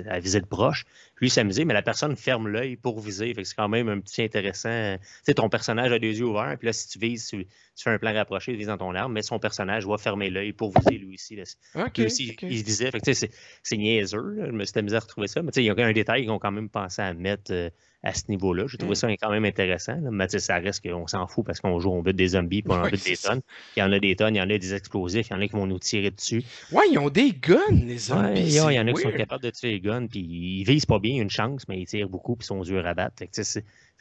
à 0.07 0.19
viser 0.19 0.39
de 0.39 0.45
proche. 0.45 0.85
Lui 1.19 1.29
s'amuser, 1.29 1.65
mais 1.65 1.73
la 1.73 1.81
personne 1.81 2.15
ferme 2.15 2.47
l'œil 2.47 2.75
pour 2.75 2.99
viser. 2.99 3.33
Fait 3.33 3.41
que 3.41 3.47
c'est 3.47 3.55
quand 3.55 3.69
même 3.69 3.89
un 3.89 3.99
petit 3.99 4.21
intéressant. 4.21 4.97
Tu 4.99 5.07
sais, 5.23 5.33
ton 5.33 5.49
personnage 5.49 5.91
a 5.91 5.97
les 5.97 6.19
yeux 6.19 6.25
ouverts, 6.25 6.55
puis 6.59 6.67
là, 6.67 6.73
si 6.73 6.87
tu 6.87 6.99
vises, 6.99 7.27
tu, 7.27 7.45
tu 7.45 7.83
fais 7.83 7.89
un 7.89 7.97
plan 7.97 8.13
rapproché, 8.13 8.51
tu 8.51 8.57
vises 8.57 8.67
dans 8.67 8.77
ton 8.77 8.93
arme, 8.93 9.13
mais 9.13 9.23
son 9.23 9.39
personnage 9.39 9.85
va 9.87 9.97
fermer 9.97 10.29
l'œil 10.29 10.53
pour 10.53 10.71
viser 10.77 10.97
lui 10.99 11.15
aussi. 11.15 11.35
là. 11.35 11.43
Lui 11.97 12.05
aussi, 12.05 12.37
il 12.43 12.59
se 12.59 12.63
disait, 12.63 12.91
fait 12.91 12.99
que, 12.99 13.05
tu 13.05 13.13
sais, 13.13 13.27
c'est 13.27 13.37
c'est 13.63 13.77
niaiseux, 13.77 14.35
là. 14.35 14.45
je 14.47 14.51
me 14.51 14.63
suis 14.63 14.77
amusé 14.77 14.95
à 14.95 14.99
retrouver 14.99 15.27
ça, 15.27 15.41
mais 15.41 15.51
tu 15.51 15.55
sais, 15.55 15.63
il 15.63 15.67
y 15.67 15.69
a 15.71 15.85
un 15.85 15.91
détail 15.91 16.21
qu'ils 16.21 16.31
ont 16.31 16.39
quand 16.39 16.51
même 16.51 16.69
pensé 16.69 17.01
à 17.01 17.13
mettre 17.13 17.51
euh, 17.51 17.69
à 18.03 18.13
ce 18.13 18.23
niveau-là. 18.29 18.65
J'ai 18.67 18.77
trouvé 18.77 18.91
Mm. 18.91 18.95
ça 18.95 19.07
quand 19.17 19.31
même 19.31 19.43
intéressant, 19.45 19.99
là. 19.99 20.09
mais 20.11 20.27
ça 20.29 20.57
reste 20.59 20.87
qu'on 20.87 21.07
s'en 21.07 21.25
fout 21.27 21.45
parce 21.45 21.59
qu'on 21.59 21.79
joue, 21.79 21.89
on 21.91 22.01
bute 22.03 22.15
des 22.15 22.29
zombies, 22.29 22.61
puis 22.61 22.71
on 22.71 22.75
en 22.75 22.83
Ouais, 22.83 22.91
bute 22.91 23.03
des 23.03 23.17
tonnes. 23.17 23.41
Il 23.75 23.79
y 23.79 23.83
en 23.83 23.91
a 23.91 23.99
des 23.99 24.15
tonnes, 24.15 24.35
il 24.35 24.37
y 24.37 24.41
en 24.41 24.49
a 24.49 24.57
des 24.57 24.73
explosifs, 24.73 25.27
il 25.29 25.33
y 25.33 25.35
en 25.35 25.41
a 25.41 25.47
qui 25.47 25.53
vont 25.53 25.65
nous 25.65 25.79
tirer 25.79 26.11
dessus. 26.11 26.43
Ouais, 26.71 26.83
ils 26.91 26.99
ont 26.99 27.09
des 27.09 27.31
guns, 27.33 27.57
les 27.71 27.93
Ouais, 27.93 27.97
zombies. 27.97 28.41
il 28.41 28.51
y, 28.53 28.59
a- 28.59 28.61
c'est 28.67 28.73
il 28.73 28.77
y 28.77 28.79
en 28.79 28.87
a 28.87 28.93
qui 28.93 29.01
sont 29.01 29.11
capables 29.11 29.43
de 29.43 29.49
tuer 29.49 29.71
les 29.71 29.79
guns, 29.81 30.05
puis 30.07 30.19
ils 30.19 30.63
visent 30.63 30.85
pas 30.85 30.99
bien, 30.99 31.21
une 31.21 31.29
chance, 31.29 31.67
mais 31.67 31.79
ils 31.81 31.87
tirent 31.87 32.07
beaucoup, 32.09 32.35
puis 32.35 32.45
ils 32.45 32.47
sont 32.47 32.61
durs 32.61 32.85
à 32.85 32.93
battre. 32.93 33.15
Fait 33.17 33.27
que, 33.27 33.41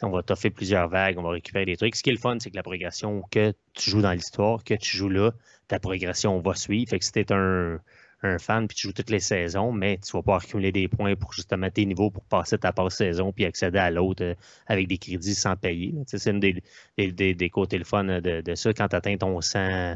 on 0.02 0.10
va 0.10 0.22
toffer 0.22 0.50
plusieurs 0.50 0.88
vagues, 0.88 1.16
on 1.18 1.22
va 1.22 1.30
récupérer 1.30 1.64
des 1.64 1.76
trucs. 1.78 1.96
Ce 1.96 2.02
qui 2.02 2.10
est 2.10 2.12
le 2.12 2.18
fun, 2.18 2.36
c'est 2.38 2.50
que 2.50 2.56
la 2.56 2.62
progression 2.62 3.22
que 3.30 3.54
tu 3.72 3.88
joues 3.90 4.02
dans 4.02 4.12
l'histoire, 4.12 4.62
que 4.62 4.74
tu 4.74 4.94
joues 4.96 5.08
là, 5.08 5.32
ta 5.68 5.80
progression 5.80 6.38
va 6.40 6.54
suivre. 6.54 6.90
Fait 6.90 6.98
que 6.98 7.10
t'es 7.10 7.32
un, 7.32 7.80
un 8.26 8.38
fan, 8.38 8.66
puis 8.68 8.76
tu 8.76 8.86
joues 8.88 8.92
toutes 8.92 9.10
les 9.10 9.20
saisons, 9.20 9.72
mais 9.72 9.98
tu 9.98 10.12
vas 10.12 10.22
pas 10.22 10.36
accumuler 10.36 10.72
des 10.72 10.88
points 10.88 11.16
pour 11.16 11.32
justement 11.32 11.70
tes 11.70 11.84
niveaux 11.86 12.10
pour 12.10 12.24
passer 12.24 12.58
ta 12.58 12.72
passe 12.72 12.96
saison, 12.96 13.32
puis 13.32 13.44
accéder 13.44 13.78
à 13.78 13.90
l'autre 13.90 14.22
euh, 14.24 14.34
avec 14.66 14.88
des 14.88 14.98
crédits 14.98 15.34
sans 15.34 15.56
payer. 15.56 15.92
là. 15.92 16.02
C'est 16.06 16.30
une 16.30 16.40
des, 16.40 16.62
des, 16.98 17.12
des- 17.12 17.34
des 17.34 17.50
côtés 17.50 17.78
le 17.78 17.84
fun 17.84 18.04
de, 18.04 18.40
de 18.40 18.54
ça. 18.54 18.72
Quand 18.74 18.88
tu 18.88 18.96
atteins 18.96 19.16
ton 19.16 19.40
100, 19.40 19.94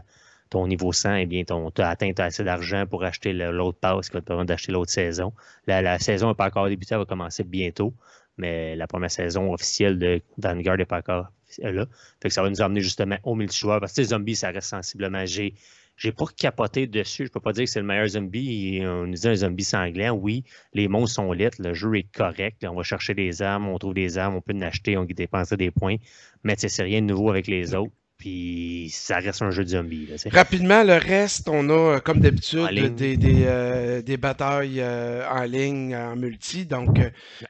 ton 0.51 0.67
niveau 0.67 0.93
100, 0.93 1.15
eh 1.17 1.27
bien, 1.27 1.45
tu 1.45 1.53
as 1.83 1.89
atteint 1.89 2.13
assez 2.19 2.43
d'argent 2.45 2.87
pour 2.87 3.05
acheter 3.05 3.33
l'autre 3.33 3.79
passe 3.79 4.09
qui 4.09 4.15
va 4.15 4.21
te 4.21 4.27
permettre 4.27 4.49
d'acheter 4.49 4.73
l'autre 4.73 4.91
saison. 4.91 5.33
La, 5.67 5.99
saison 5.99 6.29
n'est 6.29 6.35
pas 6.35 6.47
encore 6.47 6.69
débutée, 6.69 6.95
elle 6.95 7.01
va 7.01 7.05
commencer 7.07 7.45
bientôt, 7.45 7.95
mais 8.37 8.75
la 8.77 8.87
première 8.87 9.11
saison 9.11 9.53
officielle 9.53 9.99
de 9.99 10.21
Vanguard 10.39 10.77
n'est 10.77 10.87
pas 10.87 10.99
encore 10.99 11.27
là. 11.59 11.87
Fait 12.23 12.29
que 12.29 12.35
ça 12.35 12.43
va 12.43 12.51
nous 12.51 12.61
emmener 12.63 12.81
justement 12.81 13.17
au 13.25 13.35
multijoueur. 13.35 13.81
Parce 13.81 13.93
que 13.93 14.01
les 14.01 14.09
zombies, 14.09 14.37
ça 14.37 14.51
reste 14.51 14.69
sensiblement. 14.69 15.25
J'ai, 15.27 15.55
j'ai 16.01 16.13
pas 16.13 16.25
capoté 16.35 16.87
dessus. 16.87 17.27
Je 17.27 17.31
peux 17.31 17.41
pas 17.41 17.53
dire 17.53 17.65
que 17.65 17.71
c'est 17.71 17.81
le 17.81 17.85
meilleur 17.87 18.09
zombie. 18.09 18.81
On 18.83 19.07
nous 19.07 19.15
dit 19.15 19.29
un 19.29 19.35
zombie 19.35 19.65
sanglant. 19.65 20.13
Oui, 20.13 20.45
les 20.73 20.89
monstres 20.89 21.17
sont 21.17 21.31
lettres. 21.33 21.59
Le 21.61 21.75
jeu 21.75 21.95
est 21.95 22.11
correct. 22.11 22.65
On 22.67 22.75
va 22.75 22.83
chercher 22.83 23.13
des 23.13 23.43
armes. 23.43 23.69
On 23.69 23.79
trouve 23.79 23.93
des 23.93 24.17
armes. 24.17 24.35
On 24.37 24.41
peut 24.41 24.55
en 24.55 24.63
acheter. 24.63 24.97
On 24.97 25.07
peut 25.07 25.13
dépenser 25.13 25.59
des 25.59 25.71
points. 25.71 25.97
Mais 26.43 26.55
c'est 26.57 26.83
rien 26.83 27.03
de 27.03 27.07
nouveau 27.07 27.29
avec 27.29 27.47
les 27.49 27.75
autres. 27.75 27.93
Puis 28.17 28.89
ça 28.91 29.19
reste 29.19 29.43
un 29.43 29.51
jeu 29.51 29.63
de 29.63 29.69
zombies. 29.69 30.07
là. 30.07 30.17
Rapidement, 30.31 30.83
le 30.85 30.95
reste, 30.95 31.51
on 31.51 31.69
a, 31.69 31.73
euh, 31.73 32.01
comme 32.01 32.21
d'habitude, 32.21 32.67
des, 32.95 33.19
des, 33.19 33.43
euh, 33.45 34.01
des 34.01 34.17
batailles 34.17 34.81
euh, 34.81 35.27
en 35.31 35.45
ligne, 35.45 35.95
en 35.95 36.17
multi. 36.17 36.65
Donc, 36.65 36.99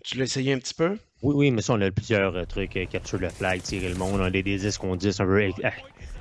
tu 0.05 0.19
l'as 0.19 0.25
essayé 0.25 0.53
un 0.53 0.59
petit 0.59 0.75
peu? 0.75 0.97
Oui, 1.23 1.35
oui, 1.37 1.51
mais 1.53 1.63
ça, 1.63 1.75
on 1.75 1.81
a 1.81 1.91
plusieurs 1.93 2.47
trucs. 2.49 2.79
capture 2.91 3.19
le 3.19 3.29
flag, 3.29 3.63
tirer 3.63 3.89
le 3.89 3.97
monde. 3.97 4.21
On 4.21 4.25
a 4.25 4.31
des, 4.31 4.43
des 4.43 4.59
disques 4.59 4.81
qu'on 4.81 4.97
dit, 4.97 5.13
c'est 5.13 5.23
un 5.23 5.27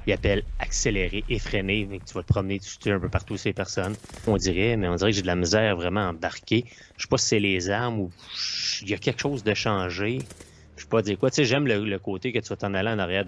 peu. 0.06 0.12
ils 0.12 0.14
appellent 0.14 0.44
accélérer, 0.60 1.24
mais 1.28 2.00
que 2.00 2.06
tu 2.06 2.14
vas 2.14 2.22
te 2.24 2.28
promener, 2.28 2.60
tu 2.60 2.78
tues 2.78 2.92
un 2.92 3.00
peu 3.00 3.10
partout 3.10 3.38
ces 3.38 3.54
personnes. 3.54 3.96
On 4.28 4.38
dirait, 4.38 4.76
mais 4.78 4.88
on 4.88 4.96
dirait 4.96 5.12
que 5.12 5.16
j'ai 5.16 5.22
de 5.22 5.28
la 5.28 5.36
misère 5.36 5.76
vraiment 5.76 6.08
à 6.08 6.10
embarquer. 6.10 6.66
Je 6.98 7.04
sais 7.04 7.08
pas 7.10 7.18
si 7.18 7.28
c'est 7.28 7.40
les 7.40 7.70
armes 7.70 8.00
ou 8.00 8.12
il 8.82 8.90
y 8.90 8.94
a 8.94 8.98
quelque 8.98 9.20
chose 9.22 9.44
de 9.44 9.54
changé. 9.54 10.20
Je 10.78 10.84
sais 10.84 10.90
pas 10.90 11.02
dire 11.02 11.20
quoi. 11.20 11.30
Tu 11.30 11.36
sais, 11.36 11.44
j'aime 11.44 11.68
le, 11.68 11.84
le 11.84 12.00
côté 12.00 12.32
que 12.32 12.40
tu 12.40 12.48
vas 12.48 12.56
t'en 12.56 12.74
aller 12.74 12.88
en 12.90 13.00
arrière 13.00 13.26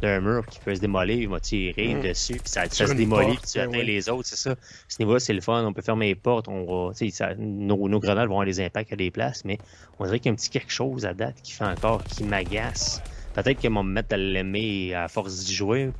d'un 0.00 0.20
mur 0.22 0.46
qui 0.46 0.58
peut 0.60 0.74
se 0.74 0.80
démolir, 0.80 1.16
il 1.18 1.28
va 1.28 1.40
tirer 1.40 1.94
Mm. 1.94 2.00
dessus, 2.00 2.32
puis 2.36 2.48
ça, 2.48 2.62
ça 2.70 2.86
se 2.86 2.94
démolit, 2.94 3.26
porte, 3.26 3.40
puis 3.42 3.50
tu 3.52 3.58
ben 3.58 3.68
atteins 3.68 3.78
oui. 3.80 3.84
les 3.84 4.08
autres, 4.08 4.26
c'est 4.26 4.36
ça. 4.36 4.52
À 4.52 4.56
ce 4.88 4.96
niveau-là, 5.00 5.20
c'est 5.20 5.34
le 5.34 5.42
fun. 5.42 5.62
On 5.66 5.74
peut 5.74 5.82
fermer 5.82 6.06
les 6.06 6.14
portes, 6.14 6.48
on 6.48 6.64
va, 6.88 6.94
tu 6.94 7.10
sais, 7.10 7.14
ça- 7.14 7.34
nos, 7.36 7.86
nos 7.90 8.00
grenades 8.00 8.28
vont 8.28 8.36
avoir 8.40 8.46
des 8.46 8.60
impacts 8.62 8.94
à 8.94 8.96
des 8.96 9.10
places, 9.10 9.44
mais 9.44 9.58
on 9.98 10.06
dirait 10.06 10.20
qu'il 10.20 10.26
y 10.26 10.28
a 10.30 10.32
un 10.32 10.36
petit 10.36 10.48
quelque 10.48 10.72
chose 10.72 11.04
à 11.04 11.12
date 11.12 11.36
qui 11.42 11.52
fait 11.52 11.64
encore, 11.64 12.02
qui 12.04 12.24
m'agace. 12.24 13.02
Peut-être 13.36 13.60
qu'ils 13.60 13.70
vont 13.70 13.84
me 13.84 13.92
mettre 13.92 14.14
à 14.14 14.16
l'aimer 14.16 14.94
à 14.94 15.06
force 15.08 15.44
d'y 15.44 15.54
jouer, 15.54 15.90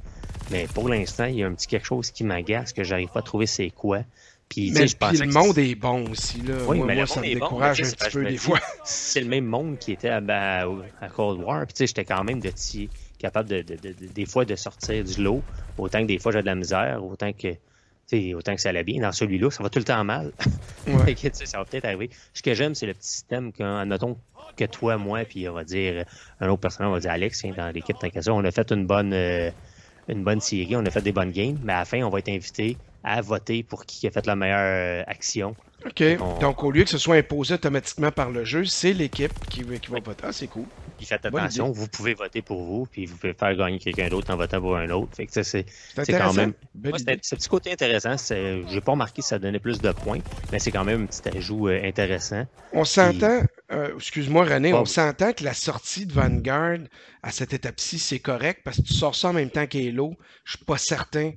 mais 0.50 0.66
pour 0.74 0.88
l'instant, 0.88 1.26
il 1.26 1.36
y 1.36 1.42
a 1.44 1.46
un 1.46 1.54
petit 1.54 1.68
quelque 1.68 1.86
chose 1.86 2.10
qui 2.10 2.24
m'agace 2.24 2.72
que 2.72 2.82
j'arrive 2.82 3.08
pas 3.10 3.20
à 3.20 3.22
trouver 3.22 3.46
c'est 3.46 3.70
quoi. 3.70 4.00
Puis, 4.48 4.70
Mais 4.72 4.86
je 4.86 4.96
puis 4.96 5.18
le 5.18 5.26
que 5.26 5.32
monde 5.32 5.58
est 5.58 5.74
bon 5.74 6.08
aussi. 6.10 6.40
Là. 6.42 6.54
Oui, 6.68 6.78
moi, 6.78 6.86
mais 6.86 6.94
moi, 6.94 7.02
le 7.02 7.06
ça 7.08 7.14
monde 7.16 7.24
me 7.24 7.30
est 7.30 7.34
bon, 7.36 7.46
décourage 7.46 7.80
mais 7.82 7.88
un 7.88 7.90
petit 7.90 8.10
peu 8.10 8.24
des 8.24 8.30
dis, 8.30 8.36
fois. 8.38 8.60
c'est 8.84 9.20
le 9.20 9.26
même 9.26 9.44
monde 9.44 9.78
qui 9.78 9.92
était 9.92 10.08
à, 10.08 10.18
à- 10.28 10.66
à 11.00 11.08
Cold 11.08 11.40
War. 11.42 11.66
Puis 11.66 11.74
tu 11.74 11.78
sais, 11.78 11.86
j'étais 11.88 12.04
quand 12.04 12.22
même 12.24 12.40
de 12.40 12.50
capable 13.18 13.48
de, 13.48 13.62
des 14.14 14.26
fois 14.26 14.44
de 14.44 14.54
sortir 14.54 15.02
du 15.02 15.20
lot, 15.22 15.42
autant 15.78 16.00
que 16.02 16.06
des 16.06 16.18
fois 16.18 16.30
j'ai 16.32 16.42
de 16.42 16.46
la 16.46 16.54
misère, 16.54 17.04
autant 17.04 17.32
que 17.32 17.48
autant 18.34 18.54
que 18.54 18.60
ça 18.60 18.70
allait 18.70 18.84
bien. 18.84 19.00
Dans 19.00 19.12
celui-là, 19.12 19.50
ça 19.50 19.62
va 19.62 19.70
tout 19.70 19.78
le 19.78 19.84
temps 19.84 20.04
mal. 20.04 20.32
Ouais. 20.86 21.16
ça 21.32 21.58
va 21.58 21.64
peut-être 21.64 21.84
arriver. 21.84 22.10
Ce 22.32 22.42
que 22.42 22.54
j'aime, 22.54 22.76
c'est 22.76 22.86
le 22.86 22.94
petit 22.94 23.08
système 23.08 23.52
qu'en 23.52 23.84
notons 23.86 24.16
que 24.56 24.64
toi, 24.66 24.96
moi, 24.96 25.24
puis 25.24 25.48
on 25.48 25.52
va 25.52 25.64
dire 25.64 26.04
un 26.40 26.48
autre 26.48 26.60
personnage, 26.60 26.90
on 26.90 26.92
va 26.92 27.00
dire 27.00 27.10
Alex, 27.10 27.44
dans 27.56 27.74
l'équipe 27.74 27.98
Tankasa, 27.98 28.32
on 28.32 28.44
a 28.44 28.50
fait 28.52 28.70
une 28.70 28.86
bonne 28.86 29.12
euh, 29.12 29.50
une 30.08 30.22
bonne 30.22 30.40
série, 30.40 30.76
on 30.76 30.86
a 30.86 30.90
fait 30.90 31.02
des 31.02 31.10
bonnes 31.10 31.32
games, 31.32 31.58
mais 31.64 31.72
à 31.72 31.80
la 31.80 31.84
fin, 31.84 32.02
on 32.02 32.10
va 32.10 32.20
être 32.20 32.28
invité 32.28 32.76
à 33.02 33.20
voter 33.20 33.62
pour 33.64 33.84
qui 33.84 34.06
a 34.06 34.10
fait 34.10 34.26
la 34.26 34.36
meilleure 34.36 34.58
euh, 34.60 35.02
action. 35.06 35.56
OK. 35.84 36.02
Donc, 36.40 36.62
au 36.64 36.70
lieu 36.70 36.84
que 36.84 36.90
ce 36.90 36.98
soit 36.98 37.16
imposé 37.16 37.54
automatiquement 37.54 38.10
par 38.10 38.30
le 38.30 38.44
jeu, 38.44 38.64
c'est 38.64 38.92
l'équipe 38.92 39.32
qui, 39.48 39.62
qui 39.64 39.90
va 39.90 40.00
voter. 40.00 40.24
Ah, 40.26 40.32
c'est 40.32 40.46
cool. 40.46 40.64
Puis 40.96 41.06
faites 41.06 41.26
attention, 41.26 41.70
vous 41.70 41.88
pouvez 41.88 42.14
voter 42.14 42.40
pour 42.40 42.62
vous, 42.62 42.86
puis 42.86 43.06
vous 43.06 43.16
pouvez 43.16 43.34
faire 43.34 43.54
gagner 43.54 43.78
quelqu'un 43.78 44.08
d'autre 44.08 44.32
en 44.32 44.36
votant 44.36 44.60
pour 44.60 44.76
un 44.76 44.88
autre. 44.90 45.14
Fait 45.14 45.26
que 45.26 45.42
c'est 45.42 45.66
quand 45.94 46.32
même. 46.32 46.54
c'est 46.96 47.10
un 47.10 47.16
petit 47.16 47.48
côté 47.48 47.72
intéressant. 47.72 48.16
J'ai 48.28 48.80
pas 48.80 48.92
remarqué 48.92 49.20
que 49.20 49.28
ça 49.28 49.38
donnait 49.38 49.58
plus 49.58 49.80
de 49.80 49.92
points, 49.92 50.20
mais 50.50 50.58
c'est 50.58 50.70
quand 50.70 50.84
même 50.84 51.02
un 51.02 51.06
petit 51.06 51.36
ajout 51.36 51.68
euh, 51.68 51.84
intéressant. 51.84 52.46
On 52.72 52.84
s'entend, 52.84 53.42
euh, 53.72 53.94
excuse-moi 53.96 54.44
René, 54.44 54.72
on 54.72 54.84
s'entend 54.86 55.32
que 55.32 55.44
la 55.44 55.54
sortie 55.54 56.06
de 56.06 56.12
Vanguard 56.12 56.78
à 57.22 57.30
cette 57.30 57.52
étape-ci, 57.52 57.98
c'est 57.98 58.20
correct 58.20 58.62
parce 58.64 58.78
que 58.78 58.82
tu 58.82 58.94
sors 58.94 59.14
ça 59.14 59.28
en 59.28 59.32
même 59.34 59.50
temps 59.50 59.66
qu'Halo. 59.66 60.14
Je 60.44 60.56
suis 60.56 60.64
pas 60.64 60.78
certain 60.78 61.32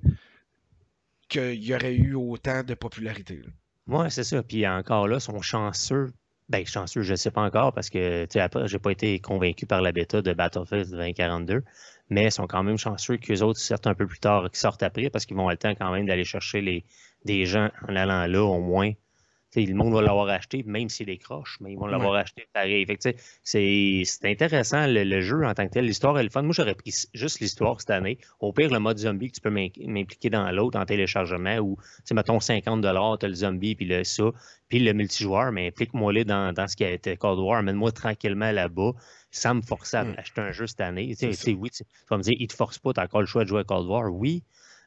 qu'il 1.28 1.64
y 1.64 1.76
aurait 1.76 1.94
eu 1.94 2.16
autant 2.16 2.64
de 2.64 2.74
popularité. 2.74 3.42
Oui, 3.90 4.06
c'est 4.10 4.24
ça. 4.24 4.42
Puis 4.44 4.68
encore 4.68 5.08
là, 5.08 5.20
sont 5.20 5.42
chanceux 5.42 6.14
ben, 6.50 6.66
chanceux, 6.66 7.04
je 7.04 7.12
ne 7.12 7.16
sais 7.16 7.30
pas 7.30 7.42
encore 7.42 7.74
parce 7.74 7.90
que, 7.92 8.26
après, 8.40 8.68
j'ai 8.68 8.80
pas 8.80 8.92
été 8.92 9.20
convaincu 9.20 9.68
par 9.68 9.82
la 9.82 9.92
bêta 9.92 10.22
de 10.24 10.34
Battlefield 10.34 10.90
2042, 10.90 11.64
mais 12.10 12.26
ils 12.26 12.32
sont 12.32 12.48
quand 12.48 12.64
même 12.64 12.78
chanceux 12.78 13.18
qu'eux 13.18 13.42
autres 13.42 13.60
sortent 13.60 13.86
un 13.86 13.94
peu 13.94 14.08
plus 14.08 14.20
tard, 14.20 14.50
qui 14.52 14.60
sortent 14.60 14.82
après 14.82 15.12
parce 15.12 15.28
qu'ils 15.28 15.36
vont 15.36 15.44
avoir 15.44 15.54
le 15.54 15.58
temps 15.58 15.76
quand 15.76 15.92
même 15.92 16.08
d'aller 16.08 16.24
chercher 16.24 16.62
les, 16.62 16.86
des 17.24 17.46
gens 17.46 17.70
en 17.88 17.96
allant 17.96 18.26
là, 18.26 18.44
au 18.44 18.60
moins, 18.60 18.92
le 19.56 19.74
monde 19.74 19.94
va 19.94 20.02
l'avoir 20.02 20.30
acheté, 20.30 20.64
même 20.66 20.90
s'il 20.90 21.08
décroche, 21.08 21.58
mais 21.60 21.72
ils 21.72 21.78
vont 21.78 21.88
l'avoir 21.88 22.14
acheté 22.16 22.48
pareil. 22.54 22.86
c'est 23.44 24.06
intéressant 24.24 24.86
le, 24.88 25.22
jeu 25.22 25.46
en 25.46 25.54
tant 25.54 25.68
que 25.68 25.74
tel. 25.74 25.86
L'histoire 25.86 26.18
est 26.20 26.24
le 26.24 26.30
fun. 26.30 26.44
Moi, 26.44 26.54
j'aurais 26.56 26.76
pris 26.76 26.94
juste 27.14 27.40
l'histoire 27.40 27.80
cette 27.80 27.90
année. 27.90 28.20
Au 28.40 28.54
pire, 28.54 28.72
le 28.72 28.80
mode 28.80 28.98
zombie 28.98 29.30
que 29.30 29.36
tu 29.36 29.42
peux 29.42 29.50
m'impliquer 29.50 30.30
dans 30.30 30.50
l'autre 30.52 30.80
en 30.80 30.86
téléchargement 30.86 31.58
ou, 31.58 31.78
mettons 32.12 32.40
50 32.40 32.82
tu 32.82 32.88
as 33.26 33.28
le 33.28 33.36
zombie 33.36 33.76
puis 33.76 33.86
le 33.86 34.04
ça, 34.04 34.32
puis 34.70 34.80
le 34.80 34.94
multijoueur, 34.94 35.52
mais 35.52 35.68
implique-moi 35.68 36.24
dans, 36.24 36.54
dans 36.54 36.68
ce 36.68 36.76
qui 36.76 36.84
a 36.84 36.92
été 36.92 37.18
Cold 37.18 37.40
War, 37.40 37.58
amène-moi 37.60 37.92
tranquillement 37.92 38.52
là-bas. 38.52 38.92
Ça 39.32 39.54
me 39.54 39.62
force 39.62 39.94
à 39.94 40.04
mm. 40.04 40.16
acheter 40.18 40.42
un 40.42 40.52
jeu 40.52 40.68
cette 40.68 40.82
année. 40.82 41.16
oui, 41.22 41.70
tu 41.70 41.84
vas 42.10 42.18
me 42.18 42.24
dire, 42.24 42.36
ils 42.38 42.48
te 42.48 42.54
forcent 42.54 42.80
pas, 42.80 42.94
tu 42.94 43.00
as 43.00 43.04
encore 43.04 43.22
le 43.22 43.28
choix 43.28 43.44
de 43.44 43.50
jouer 43.50 43.62
à 43.62 43.64
Cold 43.64 43.88
War. 43.88 44.12
Oui, 44.14 44.44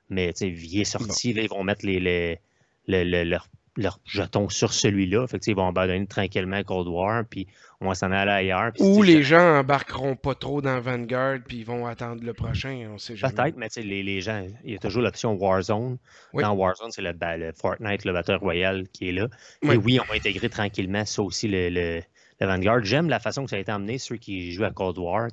mais 0.09 0.31
il 0.41 0.81
est 0.81 0.85
sorti, 0.85 1.33
là, 1.33 1.43
ils 1.43 1.49
vont 1.49 1.65
mettre 1.65 1.85
les, 1.85 2.39
les, 2.87 3.25
leur 3.25 3.49
leur 3.77 3.99
jetons 4.05 4.49
sur 4.49 4.73
celui-là. 4.73 5.27
Fait 5.27 5.47
ils 5.47 5.57
vont 5.57 5.69
abandonner 5.69 6.07
tranquillement 6.07 6.63
Cold 6.63 6.89
War, 6.89 7.25
puis 7.29 7.47
on 7.81 7.89
va 7.89 7.95
s'en 7.95 8.13
aller 8.13 8.31
ailleurs. 8.31 8.73
Ou 8.79 9.03
les 9.03 9.23
gens 9.23 9.59
embarqueront 9.61 10.15
pas 10.17 10.35
trop 10.35 10.61
dans 10.61 10.81
Vanguard, 10.81 11.39
puis 11.47 11.59
ils 11.59 11.65
vont 11.65 11.87
attendre 11.87 12.23
le 12.23 12.35
prochain, 12.35 12.89
on 12.93 12.99
sait 12.99 13.17
jamais. 13.17 13.35
Peut-être, 13.35 13.57
mais 13.57 13.69
les, 13.77 14.03
les 14.03 14.21
gens, 14.21 14.47
il 14.65 14.73
y 14.73 14.77
a 14.77 14.79
toujours 14.79 15.03
l'option 15.03 15.35
Warzone. 15.35 15.99
Dans 16.35 16.55
Warzone, 16.55 16.91
c'est 16.91 17.03
le, 17.03 17.13
le, 17.13 17.53
Fortnite, 17.53 18.05
le 18.05 18.13
batteur 18.13 18.41
royal 18.41 18.89
qui 18.89 19.09
est 19.09 19.13
là. 19.13 19.29
Et 19.63 19.77
oui, 19.77 19.99
on 20.01 20.05
va 20.05 20.15
intégrer 20.15 20.49
tranquillement 20.49 21.05
ça 21.05 21.23
aussi, 21.23 21.49
le, 21.49 21.71
le, 21.71 22.03
Vanguard. 22.41 22.85
J'aime 22.85 23.09
la 23.09 23.21
façon 23.21 23.45
que 23.45 23.51
ça 23.51 23.57
a 23.57 23.61
été 23.61 23.71
amené, 23.71 23.99
ceux 23.99 24.17
qui 24.17 24.53
jouent 24.53 24.65
à 24.65 24.71
Cold 24.71 24.99
War. 24.99 25.29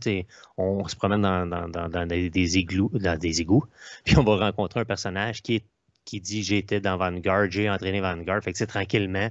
On 0.57 0.87
se 0.87 0.95
promène 0.95 1.21
dans, 1.21 1.45
dans, 1.47 1.67
dans, 1.67 1.89
dans 1.89 2.05
des, 2.05 2.29
des, 2.29 2.57
igloos, 2.59 2.91
dans 2.93 3.17
des 3.17 3.41
égouts, 3.41 3.65
puis 4.05 4.17
on 4.17 4.23
va 4.23 4.37
rencontrer 4.37 4.81
un 4.81 4.85
personnage 4.85 5.41
qui 5.41 5.55
est 5.55 5.65
qui 6.09 6.21
dit 6.21 6.43
j'étais 6.43 6.79
dans 6.79 6.97
Vanguard, 6.97 7.49
j'ai 7.49 7.69
entraîné 7.69 8.01
Vanguard. 8.01 8.43
Fait 8.43 8.51
que 8.51 8.57
c'est 8.57 8.67
tranquillement, 8.67 9.29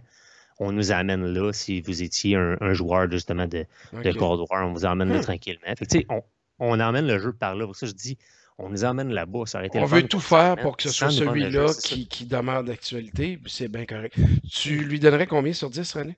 on 0.58 0.72
nous 0.72 0.92
amène 0.92 1.26
là. 1.26 1.52
Si 1.52 1.80
vous 1.80 2.02
étiez 2.02 2.36
un, 2.36 2.72
joueur 2.72 3.10
justement 3.10 3.46
de, 3.46 3.66
Cold 3.92 4.46
War, 4.48 4.68
on 4.68 4.72
vous 4.72 4.84
emmène 4.84 5.12
là 5.12 5.20
tranquillement. 5.20 5.74
Fait 5.76 5.86
que, 5.86 5.98
on, 6.08 6.22
on 6.58 6.80
emmène 6.80 7.06
le 7.06 7.18
jeu 7.18 7.32
par 7.32 7.56
là. 7.56 7.66
Pour 7.66 7.76
ça, 7.76 7.86
je 7.86 7.92
dis, 7.92 8.16
on 8.58 8.68
nous 8.68 8.84
emmène 8.84 9.10
là-bas. 9.10 9.46
Ça 9.46 9.62
on 9.74 9.84
veut 9.86 10.06
tout 10.06 10.20
faire 10.20 10.56
pour 10.56 10.76
que 10.76 10.84
ce 10.84 10.90
soit 10.90 11.10
celui-là 11.10 11.66
qui, 11.82 12.06
qui, 12.06 12.26
demeure 12.26 12.64
d'actualité. 12.64 13.38
C'est 13.46 13.68
bien 13.68 13.86
correct. 13.86 14.16
Tu 14.50 14.84
lui 14.84 15.00
donnerais 15.00 15.26
combien 15.26 15.52
sur 15.52 15.70
10, 15.70 15.92
René? 15.94 16.16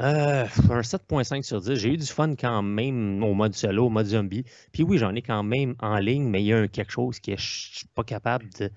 Euh, 0.00 0.46
un 0.70 0.80
7.5 0.80 1.42
sur 1.42 1.60
10. 1.60 1.74
J'ai 1.74 1.90
eu 1.90 1.96
du 1.98 2.06
fun 2.06 2.34
quand 2.34 2.62
même 2.62 3.22
au 3.22 3.34
mode 3.34 3.54
solo, 3.54 3.86
au 3.86 3.90
mode 3.90 4.06
zombie. 4.06 4.44
Puis 4.72 4.82
oui, 4.82 4.96
j'en 4.96 5.14
ai 5.14 5.20
quand 5.20 5.42
même 5.42 5.74
en 5.80 5.98
ligne, 5.98 6.26
mais 6.26 6.42
il 6.42 6.46
y 6.46 6.54
a 6.54 6.68
quelque 6.68 6.92
chose 6.92 7.20
que 7.20 7.36
je 7.36 7.76
suis 7.76 7.86
pas 7.94 8.04
capable 8.04 8.48
de, 8.58 8.70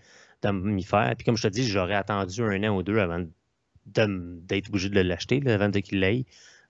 de 0.51 0.59
m'y 0.59 0.83
faire. 0.83 1.13
Puis 1.15 1.25
comme 1.25 1.37
je 1.37 1.43
te 1.43 1.47
dis, 1.47 1.67
j'aurais 1.67 1.95
attendu 1.95 2.41
un 2.41 2.63
an 2.63 2.75
ou 2.75 2.83
deux 2.83 2.99
avant 2.99 3.23
d'être 3.85 4.69
obligé 4.69 4.89
de 4.89 4.99
l'acheter, 4.99 5.41
avant 5.45 5.69
de 5.69 5.79
qu'il 5.79 5.99
l'aille. 5.99 6.25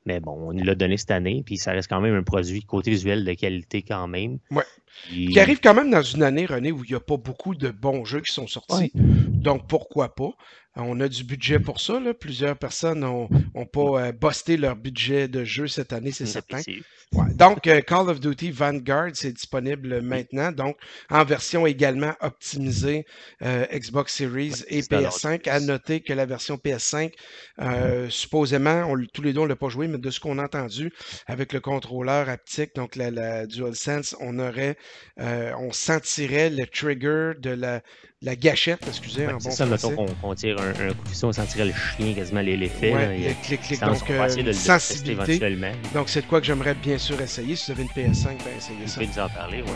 Mais 0.05 0.19
bon, 0.19 0.49
on 0.49 0.51
l'a 0.51 0.75
donné 0.75 0.97
cette 0.97 1.11
année, 1.11 1.43
puis 1.45 1.57
ça 1.57 1.71
reste 1.71 1.89
quand 1.89 2.01
même 2.01 2.15
un 2.15 2.23
produit 2.23 2.61
côté 2.63 2.91
visuel 2.91 3.23
de 3.23 3.33
qualité 3.33 3.81
quand 3.81 4.07
même. 4.07 4.39
Ouais. 4.51 4.65
Qui 5.09 5.39
arrive 5.39 5.59
quand 5.59 5.73
même 5.73 5.91
dans 5.91 6.01
une 6.01 6.23
année, 6.23 6.45
René, 6.45 6.71
où 6.71 6.83
il 6.83 6.89
n'y 6.89 6.95
a 6.95 6.99
pas 6.99 7.17
beaucoup 7.17 7.55
de 7.55 7.69
bons 7.69 8.05
jeux 8.05 8.21
qui 8.21 8.33
sont 8.33 8.47
sortis. 8.47 8.91
Donc 8.93 9.67
pourquoi 9.67 10.15
pas? 10.15 10.31
On 10.75 10.99
a 11.01 11.07
du 11.07 11.23
budget 11.23 11.59
pour 11.59 11.79
ça. 11.79 11.99
Là. 11.99 12.13
Plusieurs 12.15 12.57
personnes 12.57 13.01
n'ont 13.01 13.27
pas 13.71 14.07
euh, 14.07 14.11
busté 14.11 14.57
leur 14.57 14.75
budget 14.75 15.27
de 15.27 15.43
jeu 15.43 15.67
cette 15.67 15.93
année, 15.93 16.11
c'est 16.11 16.25
certain. 16.25 16.61
Donc, 17.35 17.67
euh, 17.67 17.81
Call 17.81 18.09
of 18.09 18.19
Duty 18.19 18.49
Vanguard, 18.49 19.11
c'est 19.13 19.33
disponible 19.33 20.01
maintenant. 20.01 20.51
Donc, 20.51 20.77
en 21.11 21.23
version 21.23 21.67
également 21.67 22.13
optimisée 22.21 23.05
euh, 23.43 23.67
Xbox 23.71 24.15
Series 24.15 24.63
et 24.67 24.81
PS5. 24.81 25.47
À 25.47 25.59
noter 25.59 26.01
que 26.01 26.11
la 26.11 26.25
version 26.25 26.55
PS5, 26.55 27.11
supposément, 28.09 28.85
on, 28.89 28.97
tous 29.13 29.21
les 29.21 29.33
deux, 29.33 29.41
on 29.41 29.43
ne 29.43 29.49
l'a 29.49 29.55
pas 29.55 29.69
joué, 29.69 29.87
mais 29.87 29.99
de 29.99 30.09
ce 30.09 30.19
qu'on 30.19 30.39
a 30.39 30.45
entendu 30.45 30.91
avec 31.27 31.53
le 31.53 31.59
contrôleur 31.59 32.29
haptique, 32.29 32.73
donc 32.75 32.95
la, 32.95 33.11
la 33.11 33.45
DualSense, 33.45 34.15
on 34.19 34.39
aurait, 34.39 34.75
on 35.17 35.71
sentirait 35.71 36.49
le 36.49 36.65
trigger 36.65 37.33
de 37.39 37.51
la 37.51 37.81
la 38.23 38.37
gâchette, 38.37 38.79
excusez. 38.87 39.27
Ouais, 39.27 39.33
bon 39.33 39.39
c'est 39.39 39.51
ça, 39.51 39.65
mettons 39.65 39.95
qu'on 40.21 40.33
tire 40.33 40.57
un, 40.59 40.69
un, 40.69 40.93
coup 40.93 41.03
de 41.03 41.09
fusil, 41.09 41.25
on 41.25 41.33
sentirait 41.33 41.65
le 41.65 41.73
chien 41.73 42.13
quasiment 42.13 42.41
l'effet. 42.41 42.93
Ouais, 42.93 43.17
le. 43.17 43.77
Donc, 43.85 44.09
euh, 44.09 44.53
sensibilité. 44.53 45.39
Donc, 45.93 46.07
c'est 46.07 46.21
de 46.21 46.27
quoi 46.27 46.39
que 46.39 46.47
j'aimerais 46.47 46.73
bien 46.73 46.97
sûr 46.97 47.19
essayer. 47.21 47.55
Si 47.55 47.65
vous 47.65 47.79
avez 47.79 47.83
une 47.83 47.89
PS5, 47.89 48.27
ben 48.27 48.57
essayez 48.57 48.87
ça. 48.87 49.01
Vous 49.01 49.19
en 49.19 49.29
parler, 49.29 49.61
ouais. 49.61 49.67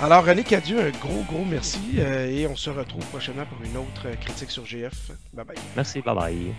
Alors, 0.00 0.24
René 0.24 0.44
Cadieu, 0.44 0.80
un 0.80 0.90
gros, 0.90 1.24
gros 1.28 1.44
merci. 1.44 1.80
Euh, 1.98 2.30
et 2.30 2.46
on 2.46 2.56
se 2.56 2.70
retrouve 2.70 3.04
prochainement 3.06 3.44
pour 3.46 3.62
une 3.64 3.76
autre 3.76 4.08
critique 4.20 4.50
sur 4.50 4.64
GF. 4.64 5.10
Bye 5.32 5.44
bye. 5.44 5.56
Merci, 5.74 6.00
bye 6.00 6.14
bye. 6.14 6.54